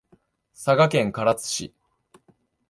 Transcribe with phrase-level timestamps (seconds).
[0.55, 1.75] 佐賀県唐津市